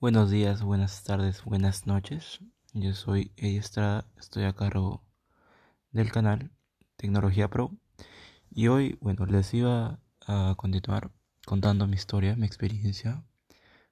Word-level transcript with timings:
Buenos 0.00 0.30
días, 0.30 0.62
buenas 0.62 1.04
tardes, 1.04 1.44
buenas 1.44 1.86
noches. 1.86 2.40
Yo 2.72 2.94
soy 2.94 3.32
Estrada, 3.36 4.06
estoy 4.18 4.44
a 4.44 4.54
cargo 4.54 5.04
del 5.92 6.10
canal 6.10 6.50
Tecnología 6.96 7.48
Pro. 7.48 7.76
Y 8.50 8.68
hoy, 8.68 8.96
bueno, 9.02 9.26
les 9.26 9.52
iba 9.52 10.00
a 10.26 10.54
continuar 10.56 11.10
contando 11.44 11.86
mi 11.86 11.96
historia, 11.96 12.34
mi 12.34 12.46
experiencia 12.46 13.22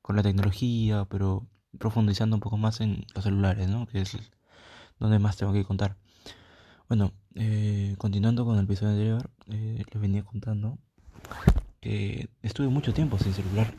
con 0.00 0.16
la 0.16 0.22
tecnología, 0.22 1.04
pero 1.10 1.46
profundizando 1.78 2.36
un 2.36 2.40
poco 2.40 2.56
más 2.56 2.80
en 2.80 3.04
los 3.14 3.24
celulares, 3.24 3.68
¿no? 3.68 3.86
Que 3.86 4.00
es 4.00 4.16
donde 4.98 5.18
más 5.18 5.36
tengo 5.36 5.52
que 5.52 5.66
contar. 5.66 5.98
Bueno, 6.88 7.12
eh, 7.34 7.96
continuando 7.98 8.46
con 8.46 8.56
el 8.56 8.64
episodio 8.64 8.92
anterior, 8.92 9.30
eh, 9.48 9.84
les 9.92 10.00
venía 10.00 10.22
contando 10.24 10.78
que 11.82 12.30
estuve 12.40 12.68
mucho 12.68 12.94
tiempo 12.94 13.18
sin 13.18 13.34
celular 13.34 13.74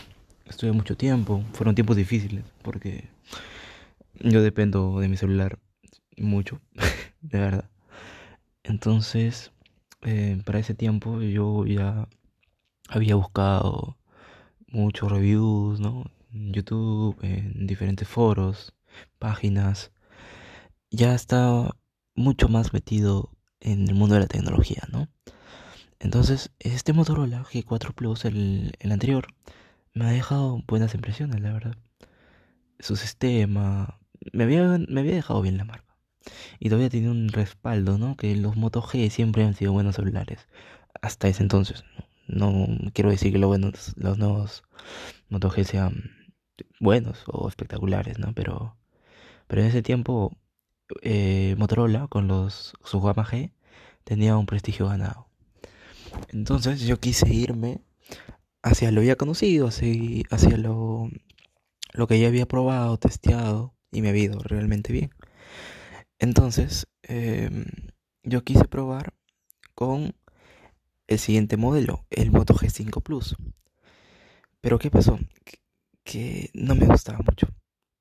estuve 0.49 0.71
mucho 0.71 0.97
tiempo. 0.97 1.43
Fueron 1.53 1.75
tiempos 1.75 1.95
difíciles 1.95 2.43
porque 2.61 3.07
yo 4.19 4.41
dependo 4.41 4.99
de 4.99 5.07
mi 5.07 5.17
celular 5.17 5.59
mucho, 6.17 6.59
de 7.21 7.39
verdad. 7.39 7.69
Entonces, 8.63 9.51
eh, 10.01 10.41
para 10.45 10.59
ese 10.59 10.73
tiempo 10.73 11.21
yo 11.21 11.65
ya 11.65 12.07
había 12.89 13.15
buscado 13.15 13.97
muchos 14.67 15.11
reviews, 15.11 15.79
¿no? 15.79 16.05
En 16.33 16.53
YouTube, 16.53 17.17
en 17.21 17.67
diferentes 17.67 18.07
foros, 18.07 18.73
páginas. 19.17 19.91
Ya 20.91 21.13
estaba 21.15 21.77
mucho 22.15 22.49
más 22.49 22.73
metido 22.73 23.31
en 23.59 23.87
el 23.87 23.95
mundo 23.95 24.15
de 24.15 24.21
la 24.21 24.27
tecnología, 24.27 24.83
¿no? 24.91 25.07
Entonces, 25.99 26.51
este 26.59 26.93
Motorola 26.93 27.43
G4 27.43 27.93
Plus, 27.93 28.25
el, 28.25 28.73
el 28.79 28.91
anterior, 28.91 29.27
me 29.99 30.05
ha 30.05 30.11
dejado 30.11 30.63
buenas 30.65 30.95
impresiones, 30.95 31.41
la 31.41 31.51
verdad. 31.51 31.75
Su 32.79 32.95
sistema 32.95 33.99
me 34.31 34.45
había, 34.45 34.79
me 34.87 35.01
había 35.01 35.13
dejado 35.13 35.41
bien 35.41 35.57
la 35.57 35.65
marca. 35.65 35.97
Y 36.57 36.69
todavía 36.69 36.89
tiene 36.89 37.09
un 37.09 37.27
respaldo, 37.27 37.97
¿no? 37.97 38.15
Que 38.15 38.33
los 38.37 38.55
Moto 38.55 38.81
G 38.81 39.09
siempre 39.09 39.43
han 39.43 39.55
sido 39.55 39.73
buenos 39.73 39.97
celulares. 39.97 40.47
Hasta 41.01 41.27
ese 41.27 41.43
entonces. 41.43 41.83
No, 42.27 42.65
quiero 42.93 43.09
decir 43.09 43.33
que 43.33 43.39
los, 43.39 43.49
buenos, 43.49 43.93
los 43.97 44.17
nuevos 44.17 44.63
Moto 45.27 45.49
G 45.51 45.65
sean 45.65 46.11
buenos 46.79 47.23
o 47.27 47.49
espectaculares, 47.49 48.19
¿no? 48.19 48.33
Pero, 48.33 48.77
pero 49.47 49.63
en 49.63 49.67
ese 49.67 49.81
tiempo 49.81 50.37
eh, 51.01 51.55
Motorola 51.57 52.07
con 52.07 52.29
los 52.29 52.73
su 52.85 53.01
gama 53.01 53.25
G 53.25 53.51
tenía 54.05 54.37
un 54.37 54.45
prestigio 54.45 54.87
ganado. 54.87 55.27
Entonces 56.29 56.79
yo 56.81 57.01
quise 57.01 57.27
irme 57.33 57.81
hacia 58.63 58.91
lo 58.91 59.03
ya 59.03 59.15
conocido, 59.15 59.67
hacia, 59.67 60.23
hacia 60.29 60.57
lo, 60.57 61.09
lo 61.93 62.07
que 62.07 62.19
ya 62.19 62.27
había 62.27 62.47
probado, 62.47 62.97
testeado 62.97 63.75
y 63.91 64.01
me 64.01 64.09
había 64.09 64.25
ido 64.25 64.39
realmente 64.39 64.93
bien. 64.93 65.11
Entonces, 66.19 66.87
em, 67.03 67.65
yo 68.23 68.43
quise 68.43 68.65
probar 68.65 69.13
con 69.75 70.15
el 71.07 71.19
siguiente 71.19 71.57
modelo, 71.57 72.05
el 72.09 72.31
Moto 72.31 72.53
G5 72.53 73.01
Plus. 73.01 73.35
Pero 74.61 74.79
¿qué 74.79 74.91
pasó? 74.91 75.19
Que, 76.03 76.49
no 76.53 76.75
me 76.75 76.85
gustaba 76.85 77.19
mucho. 77.19 77.47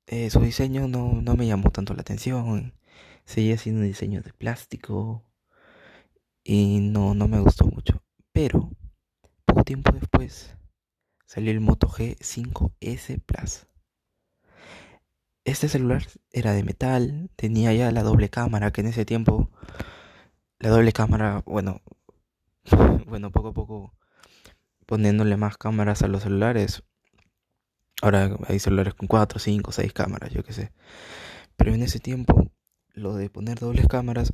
Eh, 0.07 0.29
su 0.29 0.41
diseño 0.41 0.87
no, 0.87 1.21
no 1.21 1.35
me 1.35 1.47
llamó 1.47 1.71
tanto 1.71 1.93
la 1.93 2.01
atención. 2.01 2.73
Seguía 3.25 3.57
siendo 3.57 3.81
un 3.81 3.87
diseño 3.87 4.21
de 4.21 4.33
plástico. 4.33 5.23
Y 6.43 6.79
no, 6.81 7.13
no 7.13 7.27
me 7.27 7.39
gustó 7.39 7.65
mucho. 7.65 8.03
Pero 8.33 8.71
poco 9.45 9.63
tiempo 9.63 9.91
después 9.91 10.55
salió 11.29 11.51
el 11.51 11.59
Moto 11.59 11.87
G5S 11.87 13.21
Plus. 13.23 13.67
Este 15.45 15.69
celular 15.69 16.03
era 16.31 16.53
de 16.53 16.63
metal, 16.63 17.29
tenía 17.35 17.71
ya 17.71 17.91
la 17.91 18.01
doble 18.01 18.29
cámara, 18.29 18.71
que 18.71 18.81
en 18.81 18.87
ese 18.87 19.05
tiempo 19.05 19.51
la 20.57 20.69
doble 20.69 20.91
cámara, 20.91 21.43
bueno, 21.45 21.81
bueno, 23.05 23.31
poco 23.31 23.49
a 23.49 23.53
poco 23.53 23.93
poniéndole 24.87 25.37
más 25.37 25.55
cámaras 25.57 26.01
a 26.01 26.07
los 26.07 26.23
celulares. 26.23 26.81
Ahora 28.01 28.35
hay 28.47 28.57
celulares 28.57 28.95
con 28.95 29.07
4, 29.07 29.37
5, 29.37 29.71
6 29.71 29.93
cámaras, 29.93 30.31
yo 30.31 30.43
qué 30.43 30.53
sé. 30.53 30.71
Pero 31.57 31.75
en 31.75 31.83
ese 31.83 31.99
tiempo 31.99 32.51
lo 32.93 33.13
de 33.13 33.29
poner 33.29 33.59
dobles 33.59 33.87
cámaras 33.87 34.33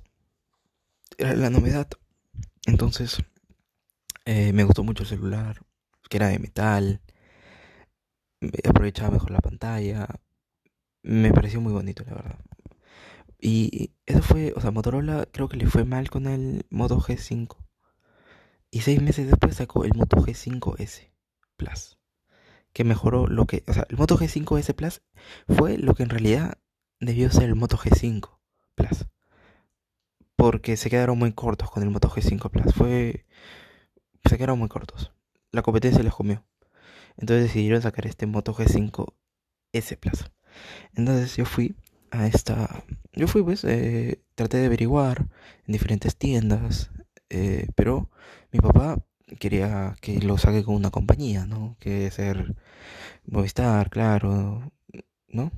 era 1.18 1.36
la 1.36 1.50
novedad. 1.50 1.90
Entonces 2.66 3.18
eh, 4.24 4.54
me 4.54 4.64
gustó 4.64 4.86
mucho 4.86 5.04
el 5.04 5.10
celular, 5.10 5.62
que 6.10 6.18
era 6.18 6.28
de 6.28 6.40
metal, 6.40 7.02
aprovechaba 8.68 9.12
mejor 9.12 9.32
la 9.32 9.40
pantalla, 9.40 10.08
me 11.04 11.32
pareció 11.32 11.62
muy 11.62 11.74
bonito, 11.74 12.04
la 12.06 12.14
verdad. 12.16 12.40
Y 13.40 13.94
eso 14.06 14.22
fue, 14.22 14.54
o 14.56 14.62
sea, 14.62 14.72
Motorola 14.72 15.28
creo 15.32 15.50
que 15.50 15.58
le 15.58 15.68
fue 15.68 15.86
mal 15.86 16.10
con 16.10 16.28
el 16.28 16.66
Moto 16.70 17.00
G5. 17.00 17.58
Y 18.72 18.82
seis 18.82 19.02
meses 19.02 19.28
después 19.28 19.56
sacó 19.56 19.86
el 19.86 19.94
Moto 19.94 20.18
G5S 20.18 21.12
Plus. 21.56 21.98
Que 22.74 22.84
mejoró 22.84 23.28
lo 23.28 23.46
que, 23.46 23.64
o 23.68 23.74
sea, 23.74 23.86
el 23.90 23.98
Moto 23.98 24.18
G5S 24.18 24.74
Plus 24.74 25.02
fue 25.48 25.78
lo 25.78 25.94
que 25.94 26.04
en 26.04 26.10
realidad 26.10 26.58
debió 27.00 27.30
ser 27.30 27.44
el 27.44 27.56
Moto 27.56 27.78
G5 27.78 28.38
Plus. 28.76 29.06
Porque 30.36 30.76
se 30.76 30.90
quedaron 30.90 31.18
muy 31.18 31.32
cortos 31.34 31.70
con 31.72 31.84
el 31.84 31.90
Moto 31.90 32.10
G5 32.10 32.50
Plus. 32.50 32.74
Fue 32.74 33.26
se 34.28 34.38
quedaron 34.38 34.60
muy 34.60 34.70
cortos. 34.70 35.14
La 35.56 35.62
competencia 35.62 36.04
les 36.04 36.14
comió. 36.14 36.44
Entonces 37.16 37.46
decidieron 37.46 37.82
sacar 37.82 38.06
este 38.08 38.26
Moto 38.26 38.54
G5 38.54 39.14
S 39.72 39.96
Plus. 39.96 40.26
Entonces 40.96 41.38
yo 41.38 41.46
fui 41.46 41.78
a 42.12 42.28
esta. 42.28 42.84
Yo 43.14 43.30
fui, 43.30 43.42
pues, 43.42 43.64
eh, 43.64 44.22
traté 44.36 44.58
de 44.58 44.66
averiguar 44.66 45.30
en 45.66 45.72
diferentes 45.72 46.18
tiendas. 46.18 46.92
Eh, 47.30 47.68
pero 47.76 48.10
mi 48.52 48.60
papá 48.60 49.02
quería 49.40 49.96
que 50.02 50.20
lo 50.20 50.38
saque 50.38 50.62
con 50.62 50.76
una 50.76 50.92
compañía, 50.92 51.46
¿no? 51.46 51.78
Que 51.80 52.12
ser 52.12 52.56
Movistar, 53.26 53.90
claro, 53.90 54.74
¿no? 55.30 55.52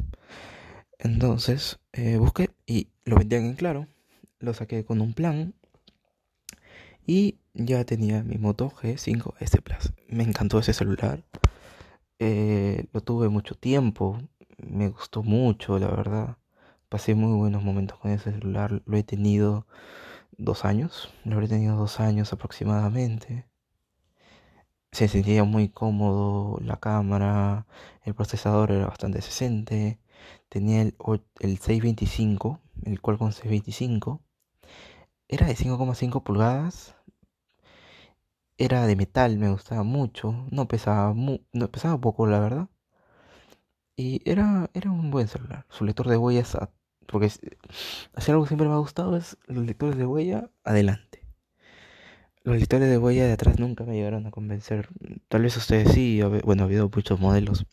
Entonces 0.99 1.79
eh, 1.93 2.17
busqué 2.17 2.51
y 2.67 2.89
lo 3.03 3.15
vendían 3.17 3.45
en 3.45 3.55
claro. 3.55 3.87
Lo 4.39 4.53
saqué 4.53 4.85
con 4.85 5.01
un 5.01 5.13
plan 5.15 5.55
y 7.07 7.39
ya 7.53 7.85
tenía 7.85 8.21
mi 8.21 8.37
Moto 8.37 8.69
G5S 8.69 9.61
Plus. 9.63 9.93
Me 10.09 10.23
encantó 10.23 10.59
ese 10.59 10.73
celular. 10.73 11.23
Eh, 12.19 12.87
lo 12.91 13.01
tuve 13.01 13.29
mucho 13.29 13.55
tiempo. 13.55 14.19
Me 14.57 14.89
gustó 14.89 15.23
mucho, 15.23 15.79
la 15.79 15.87
verdad. 15.87 16.37
Pasé 16.89 17.15
muy 17.15 17.33
buenos 17.37 17.63
momentos 17.63 17.97
con 17.99 18.11
ese 18.11 18.33
celular. 18.33 18.81
Lo 18.85 18.97
he 18.97 19.03
tenido 19.03 19.65
dos 20.37 20.65
años. 20.65 21.13
Lo 21.23 21.35
habré 21.35 21.47
tenido 21.47 21.77
dos 21.77 21.99
años 22.01 22.33
aproximadamente. 22.33 23.45
Se 24.91 25.07
sentía 25.07 25.45
muy 25.45 25.69
cómodo 25.69 26.59
la 26.61 26.77
cámara. 26.77 27.67
El 28.03 28.15
procesador 28.15 28.71
era 28.71 28.87
bastante 28.87 29.19
decente. 29.19 29.99
Tenía 30.49 30.81
el, 30.81 30.95
el 31.39 31.57
625, 31.57 32.59
el 32.83 33.01
Qualcomm 33.01 33.31
625. 33.31 34.21
Era 35.29 35.47
de 35.47 35.55
5,5 35.55 36.23
pulgadas 36.23 36.96
era 38.57 38.87
de 38.87 38.95
metal, 38.95 39.37
me 39.37 39.49
gustaba 39.49 39.83
mucho, 39.83 40.47
no 40.51 40.67
pesaba, 40.67 41.13
no 41.15 41.71
pesaba 41.71 41.99
poco 41.99 42.27
la 42.27 42.39
verdad. 42.39 42.69
Y 43.95 44.21
era, 44.29 44.69
era 44.73 44.91
un 44.91 45.11
buen 45.11 45.27
celular. 45.27 45.65
Su 45.69 45.83
lector 45.83 46.07
de 46.07 46.17
huellas, 46.17 46.57
porque 47.07 47.27
hacer 47.27 48.31
algo 48.33 48.43
que 48.43 48.49
siempre 48.49 48.67
me 48.67 48.73
ha 48.75 48.77
gustado 48.77 49.17
es 49.17 49.37
los 49.47 49.65
lectores 49.65 49.97
de 49.97 50.05
huella 50.05 50.49
adelante. 50.63 51.23
Los 52.43 52.57
lectores 52.59 52.89
de 52.89 52.97
huella 52.97 53.25
de 53.25 53.33
atrás 53.33 53.59
nunca 53.59 53.83
me 53.83 53.95
llegaron 53.95 54.25
a 54.25 54.31
convencer. 54.31 54.89
Tal 55.27 55.41
vez 55.41 55.57
ustedes 55.57 55.91
sí, 55.91 56.21
bueno, 56.43 56.63
ha 56.63 56.65
habido 56.65 56.89
muchos 56.93 57.19
modelos 57.19 57.65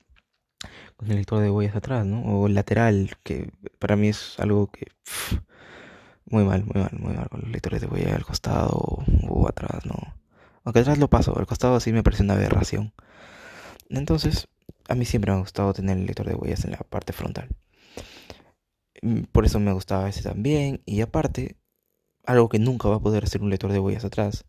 con 0.96 1.10
el 1.10 1.16
lector 1.16 1.40
de 1.40 1.50
huellas 1.50 1.76
atrás, 1.76 2.06
¿no? 2.06 2.22
O 2.40 2.48
lateral, 2.48 3.12
que 3.22 3.50
para 3.78 3.96
mí 3.96 4.08
es 4.08 4.38
algo 4.40 4.68
que... 4.68 4.86
muy 6.26 6.44
mal, 6.44 6.64
muy 6.64 6.82
mal, 6.82 6.90
muy 6.98 7.14
mal. 7.14 7.28
Con 7.28 7.42
los 7.42 7.50
lectores 7.50 7.80
de 7.80 7.86
huella 7.86 8.16
al 8.16 8.24
costado 8.24 9.04
o 9.28 9.48
atrás, 9.48 9.84
¿no? 9.86 10.23
Aunque 10.64 10.80
atrás 10.80 10.98
lo 10.98 11.08
paso, 11.10 11.36
al 11.38 11.46
costado 11.46 11.78
sí 11.80 11.92
me 11.92 12.02
parece 12.02 12.22
una 12.22 12.34
aberración. 12.34 12.92
Entonces, 13.90 14.48
a 14.88 14.94
mí 14.94 15.04
siempre 15.04 15.30
me 15.30 15.38
ha 15.38 15.40
gustado 15.40 15.72
tener 15.74 15.98
el 15.98 16.06
lector 16.06 16.26
de 16.26 16.34
huellas 16.34 16.64
en 16.64 16.72
la 16.72 16.78
parte 16.78 17.12
frontal. 17.12 17.48
Mm, 19.02 19.24
por 19.32 19.44
eso 19.44 19.60
me 19.60 19.72
gustaba 19.72 20.08
ese 20.08 20.22
también. 20.22 20.82
Y 20.86 21.00
aparte, 21.02 21.56
algo 22.24 22.48
que 22.48 22.58
nunca 22.58 22.88
va 22.88 22.96
a 22.96 23.00
poder 23.00 23.24
hacer 23.24 23.42
un 23.42 23.50
lector 23.50 23.72
de 23.72 23.78
huellas 23.80 24.04
atrás 24.04 24.46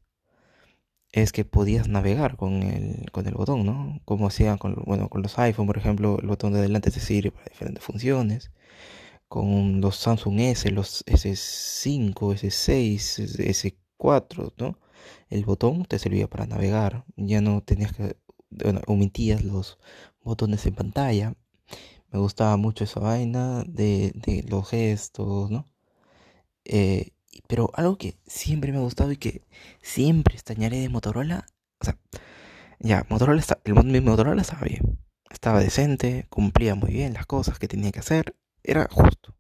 es 1.12 1.31
que 1.31 1.45
podías 1.45 1.88
navegar 1.88 2.35
con 2.38 2.63
el, 2.63 3.12
con 3.12 3.27
el 3.27 3.35
botón, 3.35 3.65
¿no? 3.65 4.01
Como 4.06 4.27
hacían 4.27 4.57
con, 4.57 4.75
bueno, 4.85 5.09
con 5.09 5.21
los 5.21 5.38
iPhone, 5.39 5.67
por 5.67 5.77
ejemplo, 5.77 6.17
el 6.21 6.27
botón 6.27 6.53
de 6.53 6.59
adelante 6.59 6.91
te 6.91 7.00
sirve 7.00 7.31
para 7.31 7.45
diferentes 7.45 7.83
funciones. 7.83 8.51
Con 9.27 9.81
los 9.81 9.97
Samsung 9.97 10.39
S, 10.41 10.69
los 10.71 11.06
S5, 11.06 12.13
S6, 12.35 13.75
S4, 13.97 14.53
¿no? 14.57 14.77
El 15.29 15.45
botón 15.45 15.85
te 15.85 15.99
servía 15.99 16.27
para 16.29 16.47
navegar, 16.47 17.05
ya 17.17 17.41
no 17.41 17.61
tenías 17.61 17.93
que, 17.93 18.17
omitías 18.87 19.43
los 19.43 19.77
botones 20.23 20.65
en 20.65 20.75
pantalla. 20.75 21.35
me 22.11 22.19
gustaba 22.19 22.57
mucho 22.57 22.83
esa 22.85 22.99
vaina 22.99 23.63
de, 23.67 24.11
de 24.15 24.43
los 24.49 24.69
gestos, 24.69 25.51
¿no? 25.51 25.65
Eh, 26.65 27.11
pero 27.47 27.71
algo 27.75 27.97
que 27.97 28.17
siempre 28.25 28.71
me 28.71 28.79
ha 28.79 28.81
gustado 28.81 29.11
y 29.11 29.17
que 29.17 29.43
siempre 29.81 30.35
extrañaré 30.35 30.79
de 30.79 30.89
Motorola, 30.89 31.45
o 31.79 31.85
sea, 31.85 31.97
ya, 32.79 33.05
Motorola 33.09 33.39
está, 33.39 33.59
el 33.65 33.73
mi 33.85 34.01
Motorola 34.01 34.41
estaba 34.41 34.63
bien, 34.63 34.99
estaba 35.29 35.59
decente, 35.59 36.27
cumplía 36.29 36.75
muy 36.75 36.91
bien 36.91 37.13
las 37.13 37.25
cosas 37.25 37.59
que 37.59 37.67
tenía 37.67 37.91
que 37.91 37.99
hacer, 37.99 38.35
era 38.63 38.87
justo. 38.91 39.35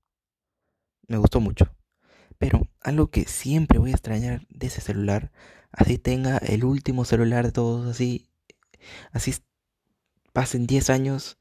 Me 1.07 1.17
gustó 1.17 1.39
mucho. 1.39 1.69
Pero 2.37 2.67
algo 2.81 3.09
que 3.09 3.25
siempre 3.25 3.79
voy 3.79 3.91
a 3.91 3.95
extrañar 3.95 4.45
de 4.49 4.67
ese 4.67 4.81
celular, 4.81 5.31
así 5.71 5.97
tenga 5.97 6.37
el 6.37 6.65
último 6.65 7.05
celular 7.05 7.45
de 7.45 7.51
todos, 7.51 7.87
así, 7.87 8.27
así 9.11 9.35
pasen 10.33 10.67
10 10.67 10.89
años 10.89 11.37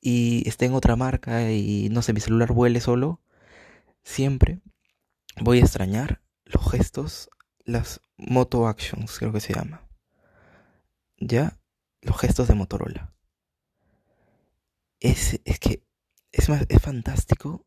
y 0.00 0.48
esté 0.48 0.66
en 0.66 0.74
otra 0.74 0.96
marca 0.96 1.50
y 1.52 1.88
no 1.90 2.02
sé, 2.02 2.12
mi 2.12 2.20
celular 2.20 2.52
vuele 2.52 2.80
solo, 2.80 3.20
siempre 4.02 4.60
voy 5.40 5.58
a 5.58 5.62
extrañar 5.62 6.22
los 6.44 6.70
gestos, 6.70 7.30
las 7.64 8.00
Moto 8.16 8.66
Actions, 8.66 9.18
creo 9.18 9.32
que 9.32 9.40
se 9.40 9.54
llama. 9.54 9.88
Ya, 11.18 11.58
los 12.02 12.18
gestos 12.18 12.48
de 12.48 12.54
Motorola. 12.54 13.14
Es, 15.00 15.40
es 15.44 15.58
que 15.58 15.84
es, 16.32 16.48
es 16.48 16.82
fantástico 16.82 17.66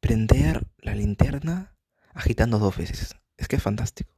prender 0.00 0.66
la 0.78 0.94
linterna 0.94 1.76
agitando 2.14 2.58
dos 2.58 2.76
veces. 2.76 3.16
Es 3.36 3.48
que 3.48 3.56
es 3.56 3.62
fantástico. 3.62 4.10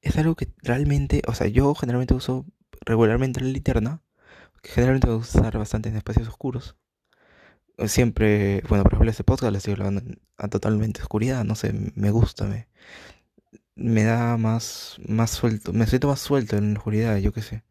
Es 0.00 0.16
algo 0.16 0.36
que 0.36 0.48
realmente, 0.62 1.22
o 1.26 1.34
sea, 1.34 1.48
yo 1.48 1.74
generalmente 1.74 2.14
uso 2.14 2.46
regularmente 2.80 3.40
la 3.40 3.48
linterna, 3.48 4.02
generalmente 4.62 5.08
voy 5.08 5.16
a 5.16 5.20
usar 5.20 5.58
bastante 5.58 5.88
en 5.88 5.96
espacios 5.96 6.28
oscuros. 6.28 6.76
Siempre, 7.86 8.62
bueno, 8.68 8.82
por 8.84 8.94
ejemplo, 8.94 9.10
este 9.10 9.24
podcast 9.24 9.52
lo 9.52 9.58
estoy 9.58 9.74
grabando 9.74 10.02
a 10.36 10.48
totalmente 10.48 11.00
oscuridad, 11.00 11.44
no 11.44 11.54
sé, 11.54 11.72
me 11.94 12.10
gusta, 12.10 12.44
me, 12.44 12.66
me 13.76 14.02
da 14.04 14.36
más, 14.36 14.96
más 15.06 15.30
suelto, 15.30 15.72
me 15.72 15.86
siento 15.86 16.08
más 16.08 16.20
suelto 16.20 16.56
en 16.56 16.74
la 16.74 16.78
oscuridad, 16.80 17.16
yo 17.18 17.32
qué 17.32 17.42
sé. 17.42 17.64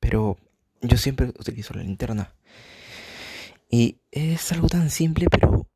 Pero 0.00 0.36
yo 0.82 0.96
siempre 0.98 1.28
utilizo 1.28 1.74
la 1.74 1.82
linterna. 1.82 2.34
Y 3.76 3.98
es 4.12 4.52
algo 4.52 4.68
tan 4.68 4.88
simple, 4.88 5.26
pero 5.28 5.68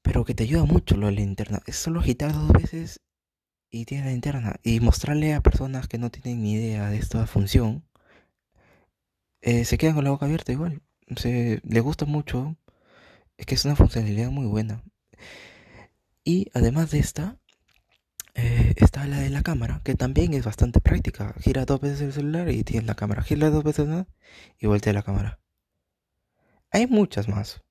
pero 0.00 0.24
que 0.24 0.34
te 0.34 0.44
ayuda 0.44 0.64
mucho 0.64 0.96
lo 0.96 1.08
de 1.08 1.12
la 1.12 1.20
linterna. 1.20 1.60
Es 1.66 1.76
solo 1.76 2.00
agitar 2.00 2.32
dos 2.32 2.50
veces 2.50 3.02
y 3.70 3.84
tienes 3.84 4.06
la 4.06 4.12
linterna. 4.12 4.56
Y 4.62 4.80
mostrarle 4.80 5.34
a 5.34 5.42
personas 5.42 5.86
que 5.86 5.98
no 5.98 6.10
tienen 6.10 6.42
ni 6.42 6.54
idea 6.54 6.88
de 6.88 6.96
esta 6.96 7.26
función. 7.26 7.84
Eh, 9.42 9.66
se 9.66 9.76
quedan 9.76 9.96
con 9.96 10.04
la 10.04 10.12
boca 10.12 10.24
abierta 10.24 10.52
igual. 10.52 10.80
Se, 11.16 11.60
les 11.62 11.82
gusta 11.82 12.06
mucho. 12.06 12.56
Es 13.36 13.44
que 13.44 13.54
es 13.56 13.64
una 13.66 13.76
funcionalidad 13.76 14.30
muy 14.30 14.46
buena. 14.46 14.82
Y 16.24 16.50
además 16.54 16.90
de 16.90 17.00
esta, 17.00 17.38
eh, 18.34 18.72
está 18.76 19.06
la 19.06 19.18
de 19.20 19.28
la 19.28 19.42
cámara, 19.42 19.82
que 19.84 19.94
también 19.94 20.32
es 20.32 20.46
bastante 20.46 20.80
práctica. 20.80 21.34
Gira 21.38 21.66
dos 21.66 21.82
veces 21.82 22.00
el 22.00 22.12
celular 22.14 22.48
y 22.50 22.64
tienes 22.64 22.86
la 22.86 22.94
cámara. 22.94 23.22
Gira 23.22 23.50
dos 23.50 23.62
veces 23.62 23.88
¿no? 23.88 24.06
y 24.58 24.66
voltea 24.68 24.94
la 24.94 25.02
cámara. 25.02 25.43
Hay 26.74 26.88
muchas 26.88 27.28
más, 27.28 27.62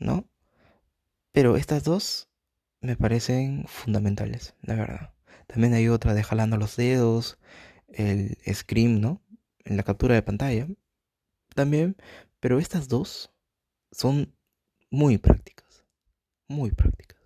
¿no? 0.00 0.28
Pero 1.30 1.56
estas 1.56 1.84
dos 1.84 2.28
me 2.80 2.96
parecen 2.96 3.64
fundamentales, 3.68 4.56
la 4.60 4.74
verdad. 4.74 5.14
También 5.46 5.72
hay 5.72 5.86
otra 5.86 6.12
de 6.12 6.24
jalando 6.24 6.56
los 6.56 6.74
dedos, 6.74 7.38
el 7.86 8.36
scream, 8.52 9.00
¿no? 9.00 9.22
En 9.64 9.76
la 9.76 9.84
captura 9.84 10.16
de 10.16 10.22
pantalla. 10.22 10.66
También, 11.54 11.96
pero 12.40 12.58
estas 12.58 12.88
dos 12.88 13.32
son 13.92 14.34
muy 14.90 15.18
prácticas, 15.18 15.84
muy 16.48 16.72
prácticas. 16.72 17.20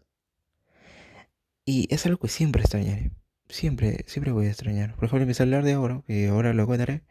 Y 1.65 1.89
es 1.89 2.05
algo 2.05 2.19
que 2.19 2.29
siempre 2.29 2.61
extrañaré. 2.61 3.13
Siempre, 3.49 4.05
siempre 4.07 4.31
voy 4.31 4.49
a 4.49 4.51
extrañar. 4.51 4.95
Por 4.97 5.07
ejemplo, 5.07 5.27
mi 5.27 5.33
celular 5.33 5.65
de 5.65 5.73
ahora, 5.73 6.03
que 6.07 6.29
ahora 6.29 6.53
lo 6.53 6.67
contaré, 6.67 7.03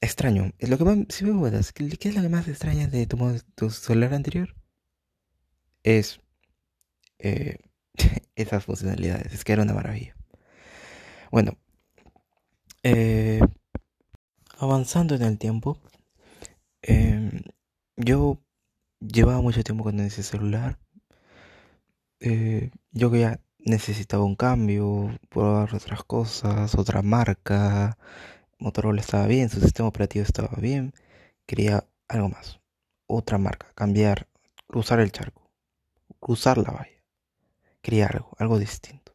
extraño. 0.00 0.52
Lo 0.60 0.78
que 0.78 0.84
más, 0.84 0.98
si 1.08 1.24
me 1.24 1.30
preguntas, 1.32 1.72
¿qué 1.72 2.08
es 2.08 2.14
lo 2.14 2.22
que 2.22 2.28
más 2.28 2.48
extrañas 2.48 2.90
de 2.90 3.06
tu, 3.06 3.18
tu 3.54 3.70
celular 3.70 4.14
anterior? 4.14 4.54
Es 5.82 6.20
eh, 7.18 7.58
esas 8.36 8.64
funcionalidades. 8.64 9.32
Es 9.32 9.44
que 9.44 9.52
era 9.52 9.62
una 9.62 9.74
maravilla. 9.74 10.14
Bueno, 11.30 11.56
eh, 12.82 13.40
avanzando 14.58 15.14
en 15.14 15.22
el 15.22 15.38
tiempo, 15.38 15.78
em, 16.82 17.42
yo 17.96 18.40
llevaba 19.00 19.40
mucho 19.42 19.62
tiempo 19.64 19.84
con 19.84 20.00
ese 20.00 20.22
celular. 20.22 20.78
Eh, 22.20 22.70
yo 22.92 23.10
que 23.10 23.20
ya 23.20 23.40
necesitaba 23.58 24.24
un 24.24 24.36
cambio, 24.36 25.18
probar 25.28 25.74
otras 25.74 26.04
cosas, 26.04 26.74
otra 26.76 27.02
marca, 27.02 27.98
Motorola 28.58 29.00
estaba 29.00 29.26
bien, 29.26 29.50
su 29.50 29.60
sistema 29.60 29.88
operativo 29.88 30.24
estaba 30.24 30.56
bien, 30.58 30.94
quería 31.44 31.86
algo 32.08 32.30
más, 32.30 32.60
otra 33.06 33.36
marca, 33.36 33.70
cambiar, 33.74 34.28
cruzar 34.66 35.00
el 35.00 35.12
charco, 35.12 35.50
cruzar 36.20 36.56
la 36.56 36.70
valla, 36.70 37.02
quería 37.82 38.06
algo, 38.06 38.30
algo 38.38 38.58
distinto. 38.58 39.14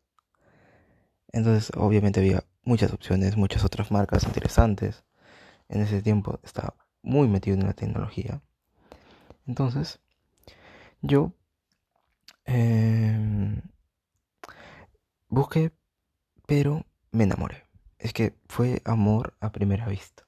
Entonces, 1.32 1.72
obviamente 1.76 2.20
había 2.20 2.44
muchas 2.64 2.94
opciones, 2.94 3.36
muchas 3.36 3.64
otras 3.64 3.90
marcas 3.90 4.24
interesantes. 4.26 5.04
En 5.70 5.82
ese 5.82 6.02
tiempo 6.02 6.40
estaba 6.44 6.76
muy 7.02 7.28
metido 7.28 7.58
en 7.58 7.66
la 7.66 7.74
tecnología. 7.74 8.42
Entonces, 9.48 10.00
yo 11.02 11.34
em, 12.46 13.62
busqué, 15.30 15.72
pero 16.46 16.86
me 17.12 17.24
enamoré 17.24 17.71
es 18.02 18.14
que 18.14 18.36
fue 18.48 18.82
amor 18.84 19.36
a 19.40 19.52
primera 19.52 19.88
vista. 19.88 20.28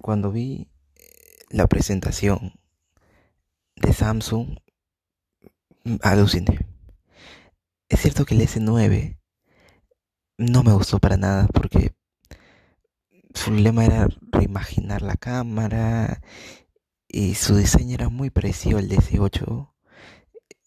Cuando 0.00 0.30
vi 0.30 0.68
eh, 0.94 1.02
la 1.50 1.66
presentación 1.66 2.54
de 3.76 3.92
Samsung, 3.92 4.56
mm, 5.84 5.96
aluciné. 6.02 6.60
Es 7.88 8.00
cierto 8.00 8.24
que 8.24 8.34
el 8.34 8.42
S9 8.42 9.18
no 10.38 10.62
me 10.62 10.72
gustó 10.72 11.00
para 11.00 11.16
nada 11.16 11.48
porque 11.48 11.92
su 13.34 13.50
lema 13.50 13.84
era 13.84 14.08
reimaginar 14.30 15.02
la 15.02 15.16
cámara 15.16 16.22
y 17.08 17.34
su 17.34 17.56
diseño 17.56 17.94
era 17.94 18.08
muy 18.08 18.30
parecido 18.30 18.78
al 18.78 18.88
de 18.88 18.96
S8 18.96 19.72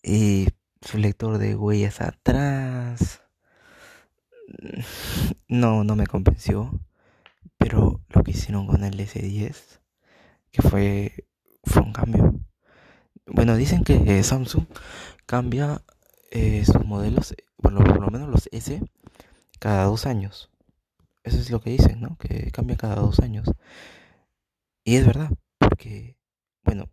y 0.03 0.50
su 0.81 0.98
lector 0.98 1.38
de 1.38 1.55
huellas 1.55 2.01
atrás 2.01 3.23
no, 5.47 5.83
no 5.83 5.95
me 5.95 6.07
convenció. 6.07 6.71
Pero 7.57 8.01
lo 8.09 8.23
que 8.23 8.31
hicieron 8.31 8.67
con 8.67 8.83
el 8.83 9.00
S10, 9.00 9.79
que 10.51 10.62
fue, 10.62 11.27
fue 11.63 11.81
un 11.81 11.93
cambio. 11.93 12.33
Bueno, 13.25 13.55
dicen 13.55 13.83
que 13.83 13.95
eh, 13.95 14.23
Samsung 14.23 14.65
cambia 15.25 15.81
eh, 16.31 16.65
sus 16.65 16.83
modelos, 16.85 17.35
bueno, 17.57 17.79
por 17.79 18.01
lo 18.01 18.09
menos 18.09 18.29
los 18.29 18.50
S, 18.51 18.81
cada 19.59 19.85
dos 19.85 20.05
años. 20.05 20.51
Eso 21.23 21.38
es 21.38 21.50
lo 21.51 21.62
que 21.62 21.69
dicen, 21.69 22.01
¿no? 22.01 22.17
Que 22.17 22.51
cambia 22.51 22.75
cada 22.75 22.95
dos 22.95 23.19
años. 23.19 23.50
Y 24.83 24.95
es 24.97 25.05
verdad, 25.05 25.29
porque, 25.57 26.17
bueno, 26.63 26.89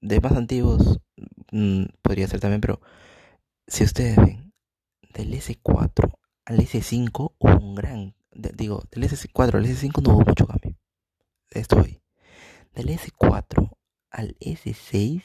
de 0.00 0.20
más 0.20 0.32
antiguos 0.32 1.00
mm, 1.52 1.84
podría 2.02 2.28
ser 2.28 2.40
también, 2.40 2.60
pero 2.60 2.80
si 3.66 3.84
ustedes 3.84 4.16
ven, 4.16 4.54
del 5.12 5.34
S4 5.34 6.23
al 6.44 6.58
S5 6.58 7.34
hubo 7.38 7.58
un 7.58 7.74
gran, 7.74 8.14
digo, 8.32 8.82
del 8.90 9.04
S4 9.04 9.54
al 9.54 9.66
S5 9.66 10.02
no 10.02 10.14
hubo 10.14 10.24
mucho 10.24 10.46
cambio. 10.46 10.76
Estoy. 11.50 12.02
Del 12.74 12.88
S4 12.88 13.70
al 14.10 14.36
S6 14.38 15.22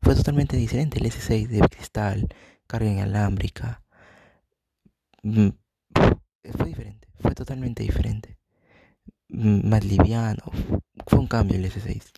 fue 0.00 0.14
totalmente 0.14 0.56
diferente. 0.56 0.98
El 0.98 1.06
S6 1.06 1.48
de 1.48 1.60
cristal, 1.68 2.28
carga 2.66 2.90
inalámbrica. 2.90 3.82
Mm, 5.22 5.48
fue 6.56 6.66
diferente, 6.66 7.08
fue 7.20 7.34
totalmente 7.34 7.82
diferente. 7.82 8.38
Mm, 9.28 9.68
más 9.68 9.84
liviano. 9.84 10.44
Fue 11.06 11.18
un 11.18 11.26
cambio 11.26 11.56
el 11.56 11.64
S6. 11.64 12.12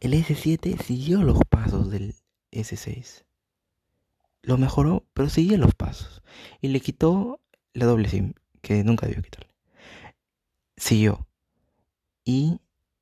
El 0.00 0.12
S7 0.12 0.80
siguió 0.82 1.22
los 1.22 1.38
pasos 1.48 1.90
del 1.90 2.14
S6 2.52 3.27
lo 4.42 4.58
mejoró, 4.58 5.04
pero 5.14 5.28
seguía 5.28 5.58
los 5.58 5.74
pasos. 5.74 6.22
Y 6.60 6.68
le 6.68 6.80
quitó 6.80 7.40
la 7.74 7.86
doble 7.86 8.08
SIM, 8.08 8.34
que 8.62 8.84
nunca 8.84 9.06
debió 9.06 9.22
quitarle. 9.22 9.50
Siguió. 10.76 11.26
Y 12.24 12.60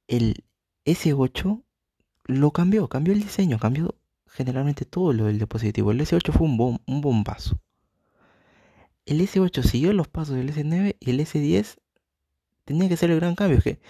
el 0.08 0.44
S8 0.84 1.62
lo 2.24 2.50
cambió, 2.50 2.88
cambió 2.88 3.12
el 3.12 3.22
diseño, 3.22 3.58
cambió 3.58 3.94
generalmente 4.26 4.84
todo 4.84 5.12
lo 5.12 5.26
del 5.26 5.38
dispositivo. 5.38 5.90
El 5.90 6.00
S8 6.00 6.32
fue 6.32 6.46
un, 6.46 6.80
un 6.86 7.00
bombazo. 7.00 7.58
El 9.04 9.20
S8 9.20 9.62
siguió 9.62 9.92
los 9.92 10.08
pasos 10.08 10.36
del 10.36 10.52
S9 10.52 10.96
y 10.98 11.10
el 11.10 11.20
S10 11.20 11.76
tenía 12.64 12.88
que 12.88 12.96
ser 12.96 13.10
el 13.10 13.20
gran 13.20 13.34
cambio. 13.34 13.60
que 13.62 13.80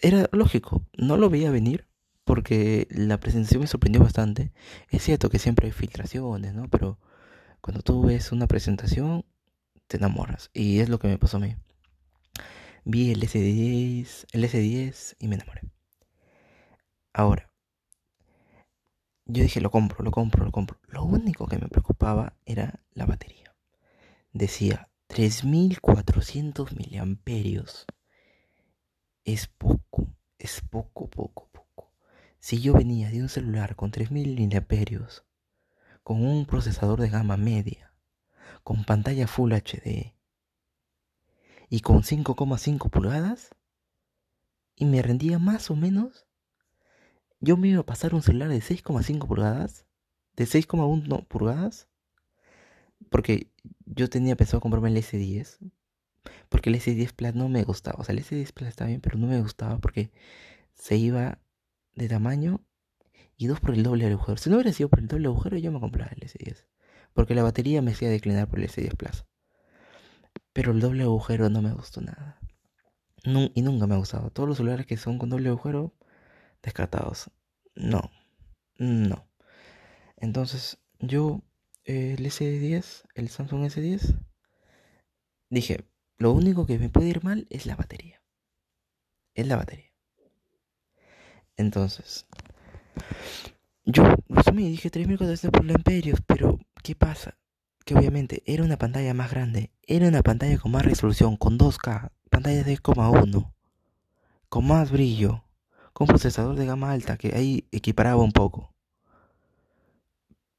era 0.00 0.28
lógico, 0.32 0.86
no 0.96 1.16
lo 1.16 1.28
veía 1.28 1.50
venir 1.50 1.86
porque 2.32 2.88
la 2.88 3.20
presentación 3.20 3.60
me 3.60 3.66
sorprendió 3.66 4.00
bastante. 4.00 4.52
Es 4.88 5.02
cierto 5.02 5.28
que 5.28 5.38
siempre 5.38 5.66
hay 5.66 5.72
filtraciones, 5.72 6.54
¿no? 6.54 6.66
Pero 6.70 6.98
cuando 7.60 7.82
tú 7.82 8.06
ves 8.06 8.32
una 8.32 8.46
presentación, 8.46 9.26
te 9.86 9.98
enamoras. 9.98 10.48
Y 10.54 10.78
es 10.80 10.88
lo 10.88 10.98
que 10.98 11.08
me 11.08 11.18
pasó 11.18 11.36
a 11.36 11.40
mí. 11.40 11.56
Vi 12.86 13.10
el 13.10 13.20
S10, 13.20 14.28
el 14.32 14.44
S10 14.44 15.16
y 15.18 15.28
me 15.28 15.34
enamoré. 15.34 15.60
Ahora, 17.12 17.52
yo 19.26 19.42
dije, 19.42 19.60
lo 19.60 19.70
compro, 19.70 20.02
lo 20.02 20.10
compro, 20.10 20.46
lo 20.46 20.52
compro. 20.52 20.78
Lo 20.88 21.04
único 21.04 21.46
que 21.46 21.58
me 21.58 21.68
preocupaba 21.68 22.38
era 22.46 22.80
la 22.94 23.04
batería. 23.04 23.54
Decía, 24.32 24.88
3400 25.08 26.74
miliamperios. 26.78 27.84
Es 29.22 29.48
poco, 29.48 30.16
es 30.38 30.62
poco, 30.62 31.10
poco. 31.10 31.51
Si 32.42 32.60
yo 32.60 32.72
venía 32.72 33.08
de 33.08 33.22
un 33.22 33.28
celular 33.28 33.76
con 33.76 33.92
3000 33.92 34.34
miliamperios, 34.34 35.24
con 36.02 36.26
un 36.26 36.44
procesador 36.44 37.00
de 37.00 37.08
gama 37.08 37.36
media, 37.36 37.94
con 38.64 38.82
pantalla 38.82 39.28
Full 39.28 39.52
HD 39.52 40.12
y 41.68 41.80
con 41.82 42.02
5,5 42.02 42.90
pulgadas, 42.90 43.54
y 44.74 44.86
me 44.86 45.02
rendía 45.02 45.38
más 45.38 45.70
o 45.70 45.76
menos, 45.76 46.26
yo 47.38 47.56
me 47.56 47.68
iba 47.68 47.82
a 47.82 47.86
pasar 47.86 48.12
un 48.12 48.22
celular 48.22 48.48
de 48.48 48.58
6,5 48.58 49.28
pulgadas, 49.28 49.86
de 50.34 50.44
6,1 50.44 51.24
pulgadas, 51.28 51.86
porque 53.08 53.52
yo 53.86 54.10
tenía 54.10 54.34
pensado 54.34 54.60
comprarme 54.60 54.88
el 54.88 54.96
S10, 54.96 55.58
porque 56.48 56.70
el 56.70 56.76
S10 56.80 57.12
Plus 57.12 57.34
no 57.36 57.48
me 57.48 57.62
gustaba, 57.62 58.00
o 58.00 58.04
sea, 58.04 58.14
el 58.14 58.24
S10 58.24 58.52
Plus 58.52 58.68
está 58.68 58.86
bien, 58.86 59.00
pero 59.00 59.16
no 59.16 59.28
me 59.28 59.40
gustaba 59.40 59.78
porque 59.78 60.10
se 60.74 60.96
iba 60.96 61.38
de 61.94 62.08
tamaño 62.08 62.60
y 63.36 63.46
dos 63.46 63.60
por 63.60 63.74
el 63.74 63.82
doble 63.82 64.06
agujero. 64.06 64.36
Si 64.36 64.50
no 64.50 64.56
hubiera 64.56 64.72
sido 64.72 64.88
por 64.88 65.00
el 65.00 65.08
doble 65.08 65.28
agujero, 65.28 65.56
yo 65.56 65.72
me 65.72 65.80
compraba 65.80 66.12
el 66.14 66.22
S10. 66.22 66.66
Porque 67.12 67.34
la 67.34 67.42
batería 67.42 67.82
me 67.82 67.92
hacía 67.92 68.08
declinar 68.08 68.48
por 68.48 68.58
el 68.58 68.68
S10 68.68 68.96
Plus. 68.96 69.24
Pero 70.52 70.72
el 70.72 70.80
doble 70.80 71.02
agujero 71.04 71.48
no 71.50 71.62
me 71.62 71.72
gustó 71.72 72.00
nada. 72.00 72.38
y 73.24 73.62
nunca 73.62 73.86
me 73.86 73.94
ha 73.94 73.98
gustado. 73.98 74.30
Todos 74.30 74.48
los 74.48 74.58
celulares 74.58 74.86
que 74.86 74.96
son 74.96 75.18
con 75.18 75.30
doble 75.30 75.48
agujero, 75.48 75.94
descartados. 76.62 77.30
No. 77.74 78.10
No. 78.78 79.28
Entonces, 80.16 80.78
yo, 80.98 81.42
el 81.84 82.24
S10, 82.24 83.04
el 83.14 83.28
Samsung 83.28 83.64
S10, 83.64 84.18
dije, 85.50 85.84
lo 86.18 86.32
único 86.32 86.66
que 86.66 86.78
me 86.78 86.88
puede 86.88 87.08
ir 87.08 87.24
mal 87.24 87.46
es 87.50 87.66
la 87.66 87.76
batería. 87.76 88.22
Es 89.34 89.46
la 89.46 89.56
batería. 89.56 89.91
Entonces, 91.56 92.26
yo 93.84 94.04
resumí 94.28 94.66
y 94.66 94.70
dije 94.70 94.90
3400 94.90 95.50
por 95.50 95.70
amperios, 95.70 96.20
pero 96.26 96.58
¿qué 96.82 96.94
pasa? 96.94 97.36
Que 97.84 97.94
obviamente 97.94 98.42
era 98.46 98.64
una 98.64 98.78
pantalla 98.78 99.12
más 99.14 99.30
grande, 99.30 99.72
era 99.86 100.08
una 100.08 100.22
pantalla 100.22 100.58
con 100.58 100.72
más 100.72 100.84
resolución, 100.84 101.36
con 101.36 101.58
2K, 101.58 102.10
pantalla 102.30 102.62
de 102.62 102.76
6,1, 102.78 103.52
con 104.48 104.66
más 104.66 104.90
brillo, 104.90 105.44
con 105.92 106.06
procesador 106.06 106.56
de 106.56 106.66
gama 106.66 106.92
alta 106.92 107.16
que 107.16 107.34
ahí 107.34 107.66
equiparaba 107.72 108.22
un 108.22 108.32
poco. 108.32 108.74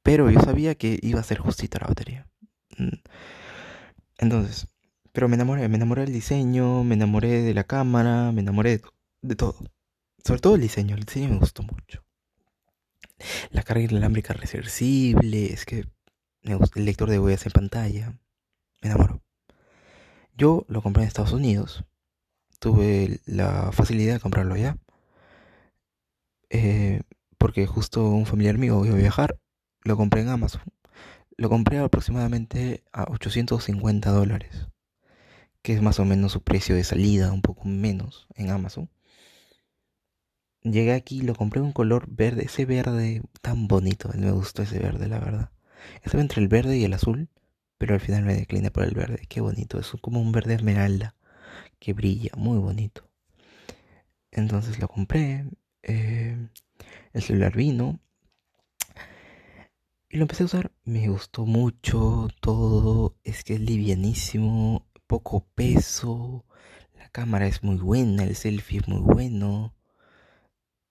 Pero 0.02 0.30
yo 0.30 0.40
sabía 0.40 0.74
que 0.74 0.98
iba 1.02 1.20
a 1.20 1.24
ser 1.24 1.38
justita 1.38 1.78
la 1.80 1.86
batería. 1.86 2.28
Mm. 2.76 2.98
Entonces, 4.18 4.68
pero 5.12 5.28
me 5.28 5.36
enamoré, 5.36 5.68
me 5.68 5.76
enamoré 5.76 6.02
del 6.02 6.12
diseño, 6.12 6.84
me 6.84 6.94
enamoré 6.94 7.42
de 7.42 7.54
la 7.54 7.64
cámara, 7.64 8.32
me 8.32 8.40
enamoré 8.42 8.82
de 9.22 9.36
todo. 9.36 9.56
Sobre 10.24 10.40
todo 10.40 10.54
el 10.54 10.62
diseño, 10.62 10.96
el 10.96 11.04
diseño 11.04 11.28
me 11.28 11.38
gustó 11.38 11.62
mucho. 11.62 12.02
La 13.50 13.62
carga 13.62 13.84
inalámbrica 13.84 14.32
reversible, 14.32 15.52
es 15.52 15.66
que 15.66 15.86
me 16.42 16.54
gusta 16.54 16.78
el 16.78 16.86
lector 16.86 17.10
de 17.10 17.18
huellas 17.18 17.44
en 17.44 17.52
pantalla. 17.52 18.18
Me 18.80 18.88
enamoró. 18.88 19.22
Yo 20.34 20.64
lo 20.68 20.82
compré 20.82 21.02
en 21.02 21.08
Estados 21.08 21.32
Unidos. 21.32 21.84
Tuve 22.58 23.20
la 23.26 23.70
facilidad 23.72 24.14
de 24.14 24.20
comprarlo 24.20 24.54
allá. 24.54 24.78
Eh, 26.48 27.02
porque 27.36 27.66
justo 27.66 28.08
un 28.08 28.24
familiar 28.24 28.56
mío 28.56 28.82
iba 28.86 28.94
a 28.94 28.98
viajar. 28.98 29.38
Lo 29.82 29.98
compré 29.98 30.22
en 30.22 30.30
Amazon. 30.30 30.62
Lo 31.36 31.50
compré 31.50 31.78
aproximadamente 31.80 32.82
a 32.92 33.04
850 33.10 34.10
dólares. 34.10 34.68
Que 35.60 35.74
es 35.74 35.82
más 35.82 36.00
o 36.00 36.06
menos 36.06 36.32
su 36.32 36.42
precio 36.42 36.74
de 36.74 36.84
salida, 36.84 37.30
un 37.30 37.42
poco 37.42 37.66
menos 37.66 38.26
en 38.34 38.50
Amazon. 38.50 38.88
Llegué 40.64 40.94
aquí 40.94 41.18
y 41.18 41.22
lo 41.22 41.34
compré 41.34 41.60
un 41.60 41.72
color 41.72 42.06
verde, 42.08 42.46
ese 42.46 42.64
verde 42.64 43.20
tan 43.42 43.68
bonito, 43.68 44.10
me 44.14 44.30
gustó 44.30 44.62
ese 44.62 44.78
verde, 44.78 45.08
la 45.08 45.18
verdad. 45.18 45.50
Estaba 46.02 46.22
entre 46.22 46.40
el 46.40 46.48
verde 46.48 46.78
y 46.78 46.84
el 46.84 46.94
azul, 46.94 47.28
pero 47.76 47.92
al 47.92 48.00
final 48.00 48.24
me 48.24 48.34
decliné 48.34 48.70
por 48.70 48.84
el 48.84 48.94
verde. 48.94 49.26
Qué 49.28 49.42
bonito, 49.42 49.78
es 49.78 49.92
como 50.00 50.22
un 50.22 50.32
verde 50.32 50.54
esmeralda 50.54 51.14
que 51.78 51.92
brilla, 51.92 52.30
muy 52.38 52.56
bonito. 52.56 53.06
Entonces 54.30 54.78
lo 54.78 54.88
compré, 54.88 55.44
eh, 55.82 56.48
el 57.12 57.22
celular 57.22 57.54
vino 57.54 58.00
y 60.08 60.16
lo 60.16 60.22
empecé 60.22 60.44
a 60.44 60.46
usar. 60.46 60.72
Me 60.84 61.08
gustó 61.08 61.44
mucho 61.44 62.28
todo, 62.40 63.18
es 63.22 63.44
que 63.44 63.54
es 63.54 63.60
livianísimo, 63.60 64.86
poco 65.06 65.46
peso, 65.54 66.46
la 66.98 67.10
cámara 67.10 67.46
es 67.46 67.62
muy 67.62 67.76
buena, 67.76 68.24
el 68.24 68.34
selfie 68.34 68.78
es 68.80 68.88
muy 68.88 69.00
bueno 69.00 69.74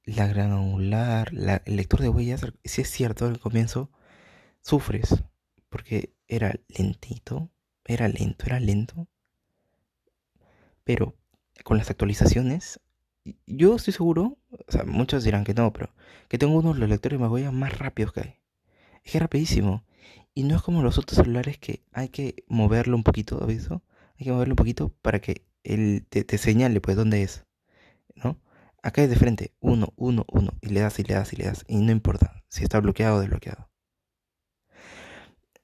la 0.06 0.28
gran 0.28 0.52
angular, 0.52 1.32
el 1.66 1.76
lector 1.76 2.02
de 2.02 2.10
huellas, 2.10 2.46
si 2.64 2.82
es 2.82 2.90
cierto, 2.90 3.26
al 3.26 3.40
comienzo 3.40 3.90
sufres, 4.62 5.24
porque 5.70 6.14
era 6.28 6.60
lentito, 6.68 7.50
era 7.86 8.08
lento, 8.08 8.46
era 8.46 8.60
lento, 8.60 9.08
pero 10.84 11.16
con 11.64 11.78
las 11.78 11.90
actualizaciones, 11.90 12.80
yo 13.48 13.76
estoy 13.76 13.94
seguro, 13.94 14.38
o 14.52 14.72
sea, 14.72 14.84
muchos 14.84 15.24
dirán 15.24 15.44
que 15.44 15.54
no, 15.54 15.72
pero 15.72 15.94
que 16.28 16.38
tengo 16.38 16.58
uno 16.58 16.74
de 16.74 16.80
los 16.80 16.90
lectores 16.90 17.20
de 17.20 17.28
huellas 17.28 17.54
más 17.54 17.78
rápidos 17.78 18.12
que 18.14 18.22
hay. 18.22 18.36
Es 19.04 19.12
que 19.12 19.18
es 19.18 19.22
rapidísimo. 19.22 19.84
Y 20.34 20.44
no 20.44 20.56
es 20.56 20.62
como 20.62 20.82
los 20.82 20.98
otros 20.98 21.18
celulares 21.18 21.58
que 21.58 21.84
hay 21.92 22.10
que 22.10 22.44
moverlo 22.48 22.98
un 22.98 23.04
poquito, 23.04 23.42
¿aviso? 23.42 23.84
Hay 24.20 24.26
que 24.26 24.32
moverlo 24.32 24.54
un 24.54 24.58
poquito 24.58 24.90
para 25.02 25.20
que 25.20 25.46
él 25.64 26.06
te, 26.10 26.24
te 26.24 26.38
señale 26.38 26.82
pues 26.82 26.98
dónde 26.98 27.24
es, 27.24 27.46
¿no? 28.16 28.40
Acá 28.84 29.02
es 29.02 29.10
de 29.10 29.16
frente, 29.16 29.54
uno, 29.62 29.94
uno, 29.96 30.26
uno, 30.28 30.52
y 30.62 30.68
le 30.68 30.82
das 30.82 31.00
y 31.00 31.04
le 31.04 31.14
das 31.14 31.32
y 31.32 31.38
le 31.38 31.46
das, 31.46 31.64
y 31.70 31.78
no 31.78 31.94
importa 31.94 32.44
si 32.50 32.64
está 32.64 32.82
bloqueado 32.82 33.16
o 33.16 33.20
desbloqueado. 33.22 33.70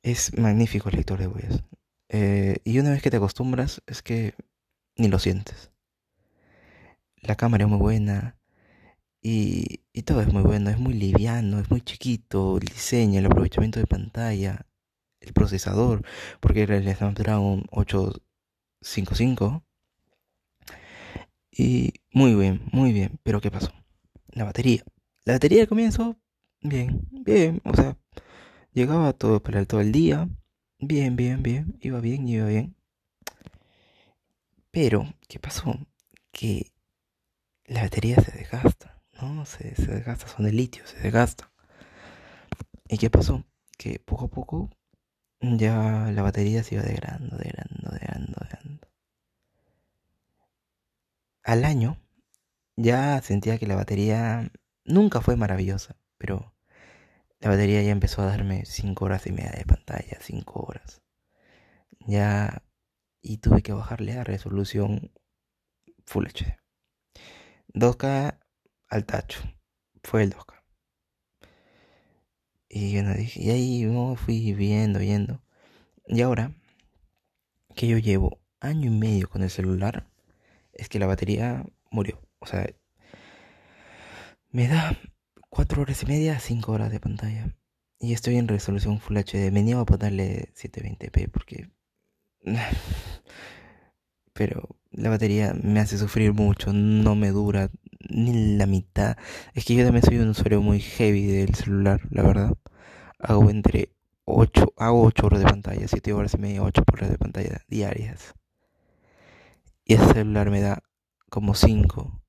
Es 0.01 0.37
magnífico 0.37 0.87
el 0.87 0.95
lector 0.95 1.19
de 1.19 1.27
huellas. 1.27 1.63
Eh, 2.07 2.59
y 2.63 2.79
una 2.79 2.91
vez 2.91 3.01
que 3.01 3.11
te 3.11 3.17
acostumbras, 3.17 3.81
es 3.87 4.01
que 4.01 4.35
ni 4.95 5.09
lo 5.09 5.19
sientes. 5.19 5.71
La 7.17 7.35
cámara 7.35 7.65
es 7.65 7.69
muy 7.69 7.77
buena 7.79 8.37
y, 9.21 9.81
y 9.91 10.03
todo 10.03 10.21
es 10.21 10.31
muy 10.31 10.43
bueno, 10.43 10.69
es 10.69 10.79
muy 10.79 10.93
liviano, 10.93 11.59
es 11.59 11.69
muy 11.69 11.81
chiquito, 11.81 12.57
el 12.57 12.67
diseño, 12.67 13.19
el 13.19 13.25
aprovechamiento 13.25 13.81
de 13.81 13.87
pantalla, 13.87 14.65
el 15.19 15.33
procesador, 15.33 16.05
porque 16.39 16.63
el 16.63 16.95
Snapdragon 16.95 17.65
855 17.71 19.65
y 21.59 21.93
muy 22.13 22.35
bien, 22.35 22.61
muy 22.71 22.93
bien. 22.93 23.19
Pero 23.21 23.41
¿qué 23.41 23.51
pasó? 23.51 23.73
La 24.31 24.45
batería. 24.45 24.81
La 25.25 25.33
batería 25.33 25.59
de 25.59 25.67
comienzo, 25.67 26.15
bien, 26.61 27.01
bien. 27.11 27.61
O 27.65 27.75
sea, 27.75 27.97
llegaba 28.71 29.11
todo 29.11 29.43
para 29.43 29.65
todo 29.65 29.81
el 29.81 29.91
día. 29.91 30.29
Bien, 30.79 31.17
bien, 31.17 31.43
bien. 31.43 31.77
Iba 31.81 31.99
bien, 31.99 32.25
iba 32.29 32.45
bien. 32.45 32.77
Pero, 34.71 35.13
¿qué 35.27 35.37
pasó? 35.39 35.77
Que 36.31 36.71
la 37.65 37.81
batería 37.81 38.15
se 38.21 38.31
desgasta, 38.31 39.03
¿no? 39.21 39.45
Se, 39.45 39.75
se 39.75 39.91
desgasta, 39.91 40.29
son 40.29 40.45
de 40.45 40.53
litio, 40.53 40.87
se 40.87 40.97
desgasta. 40.99 41.51
¿Y 42.87 42.97
qué 42.97 43.09
pasó? 43.09 43.43
Que 43.77 43.99
poco 43.99 44.25
a 44.25 44.29
poco 44.29 44.69
ya 45.41 46.09
la 46.13 46.21
batería 46.21 46.63
se 46.63 46.75
iba 46.75 46.85
degradando, 46.85 47.35
degradando, 47.37 47.91
degradando, 47.91 48.37
degradando 48.39 48.88
al 51.49 51.65
año 51.65 51.97
ya 52.75 53.19
sentía 53.23 53.57
que 53.57 53.65
la 53.65 53.75
batería 53.75 54.51
nunca 54.85 55.19
fue 55.19 55.35
maravillosa, 55.35 55.95
pero 56.19 56.53
la 57.39 57.49
batería 57.49 57.81
ya 57.81 57.89
empezó 57.89 58.21
a 58.21 58.27
darme 58.27 58.65
5 58.65 59.03
horas 59.03 59.25
y 59.25 59.31
media 59.31 59.53
de 59.57 59.65
pantalla, 59.65 60.19
5 60.21 60.59
horas. 60.59 61.01
Ya 62.01 62.61
y 63.23 63.37
tuve 63.37 63.63
que 63.63 63.73
bajarle 63.73 64.13
a 64.13 64.23
resolución 64.23 65.11
Full 66.05 66.27
HD. 66.27 66.55
2K 67.73 68.39
al 68.87 69.05
tacho. 69.05 69.41
Fue 70.03 70.21
el 70.21 70.33
2K. 70.33 70.53
Y 72.69 72.91
yo 72.91 73.01
dije, 73.15 73.41
y 73.41 73.49
ahí 73.49 73.85
me 73.85 74.15
fui 74.17 74.53
viendo, 74.53 74.99
viendo. 74.99 75.41
Y 76.05 76.21
ahora 76.21 76.53
que 77.75 77.87
yo 77.87 77.97
llevo 77.97 78.39
año 78.59 78.91
y 78.91 78.95
medio 78.95 79.27
con 79.27 79.41
el 79.41 79.49
celular, 79.49 80.09
es 80.79 80.89
que 80.89 80.99
la 80.99 81.07
batería 81.07 81.65
murió. 81.91 82.21
O 82.39 82.45
sea, 82.45 82.65
Me 84.51 84.67
da 84.67 84.97
4 85.49 85.81
horas 85.81 86.03
y 86.03 86.05
media, 86.07 86.39
5 86.39 86.71
horas 86.71 86.91
de 86.91 86.99
pantalla. 86.99 87.55
Y 87.99 88.13
estoy 88.13 88.37
en 88.37 88.47
resolución 88.47 88.99
Full 88.99 89.17
HD. 89.17 89.51
Me 89.51 89.61
niego 89.63 89.81
a 89.81 89.85
ponerle 89.85 90.53
720p 90.55 91.29
porque... 91.31 91.69
Pero 94.33 94.79
la 94.91 95.09
batería 95.09 95.53
me 95.61 95.79
hace 95.81 95.97
sufrir 95.97 96.33
mucho, 96.33 96.71
no 96.73 97.15
me 97.15 97.29
dura 97.29 97.69
ni 98.09 98.57
la 98.57 98.65
mitad. 98.65 99.17
Es 99.53 99.65
que 99.65 99.75
yo 99.75 99.83
también 99.83 100.03
soy 100.03 100.17
un 100.17 100.29
usuario 100.29 100.61
muy 100.61 100.79
heavy 100.79 101.27
del 101.27 101.55
celular, 101.55 102.01
la 102.11 102.23
verdad. 102.23 102.53
Hago 103.19 103.49
entre 103.49 103.91
8, 104.25 104.73
hago 104.77 105.03
8 105.03 105.25
horas 105.25 105.39
de 105.41 105.45
pantalla, 105.45 105.87
7 105.87 106.13
horas 106.13 106.33
y 106.35 106.37
media, 106.37 106.63
8 106.63 106.83
horas 106.93 107.09
de 107.09 107.17
pantalla 107.17 107.61
diarias. 107.67 108.33
Y 109.89 109.95
ese 109.95 110.05
celular 110.13 110.51
me 110.51 110.61
da 110.61 110.83
como 111.31 111.55
5, 111.55 112.21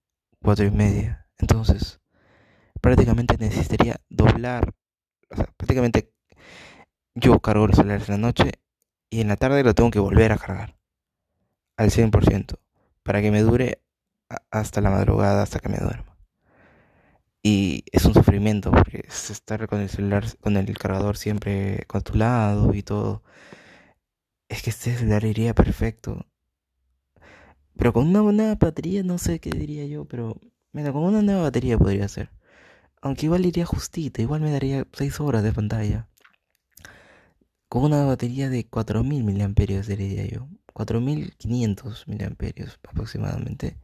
4 0.43 0.65
y 0.65 0.71
media. 0.71 1.29
Entonces, 1.37 2.01
prácticamente 2.81 3.37
necesitaría 3.37 4.01
doblar. 4.09 4.73
O 5.29 5.37
sea, 5.37 5.45
prácticamente 5.59 6.11
yo 7.15 7.39
cargo 7.41 7.67
los 7.67 7.77
celulares 7.77 8.09
en 8.09 8.15
la 8.15 8.27
noche 8.29 8.53
y 9.11 9.21
en 9.21 9.29
la 9.29 9.37
tarde 9.37 9.63
lo 9.63 9.75
tengo 9.75 9.91
que 9.91 9.99
volver 9.99 10.33
a 10.33 10.39
cargar 10.39 10.79
al 11.77 11.91
100% 11.91 12.59
para 13.03 13.21
que 13.21 13.31
me 13.31 13.43
dure 13.43 13.83
hasta 14.51 14.81
la 14.81 14.89
madrugada, 14.89 15.43
hasta 15.43 15.59
que 15.59 15.69
me 15.69 15.77
duerma. 15.77 16.17
Y 17.43 17.85
es 17.93 18.07
un 18.07 18.15
sufrimiento 18.15 18.71
porque 18.71 19.05
es 19.07 19.29
estar 19.29 19.69
con 19.69 19.81
el 19.81 19.91
celular, 19.91 20.25
con 20.41 20.57
el 20.57 20.79
cargador 20.79 21.19
siempre 21.19 21.85
con 21.89 22.01
tu 22.01 22.15
lado 22.15 22.73
y 22.73 22.83
todo. 22.83 23.23
Es 24.49 24.63
que 24.63 24.71
este 24.71 24.97
celular 24.97 25.25
iría 25.25 25.55
perfecto. 25.55 26.30
Pero 27.81 27.95
con 27.95 28.09
una 28.09 28.21
buena 28.21 28.55
batería, 28.57 29.03
no 29.03 29.17
sé 29.17 29.41
qué 29.41 29.49
diría 29.49 29.87
yo, 29.87 30.05
pero 30.05 30.39
mira, 30.73 30.93
con 30.93 31.03
una 31.03 31.23
nueva 31.23 31.45
batería 31.45 31.79
podría 31.79 32.07
ser. 32.09 32.29
Aunque 33.01 33.25
igual 33.25 33.47
iría 33.47 33.65
justita, 33.65 34.21
igual 34.21 34.43
me 34.43 34.51
daría 34.51 34.87
6 34.93 35.19
horas 35.19 35.43
de 35.43 35.51
pantalla. 35.51 36.07
Con 37.71 37.85
una 37.85 38.05
batería 38.05 38.51
de 38.51 38.67
4000 38.67 39.25
mAh 39.25 39.97
diría 39.97 40.27
yo. 40.27 40.47
4500 40.75 42.07
mAh 42.07 42.37
aproximadamente. 42.87 43.79